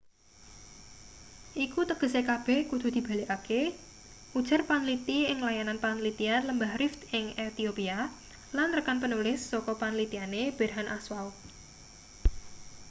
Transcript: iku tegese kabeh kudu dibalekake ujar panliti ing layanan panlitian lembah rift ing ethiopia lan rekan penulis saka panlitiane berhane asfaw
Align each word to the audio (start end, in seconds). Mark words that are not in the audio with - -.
iku 1.65 1.81
tegese 1.89 2.21
kabeh 2.29 2.59
kudu 2.69 2.87
dibalekake 2.95 3.61
ujar 4.39 4.61
panliti 4.69 5.19
ing 5.31 5.37
layanan 5.47 5.79
panlitian 5.85 6.41
lembah 6.49 6.73
rift 6.81 7.01
ing 7.17 7.25
ethiopia 7.47 7.99
lan 8.57 8.69
rekan 8.77 8.97
penulis 9.03 9.39
saka 9.51 9.73
panlitiane 9.81 10.43
berhane 10.57 10.91
asfaw 10.97 11.27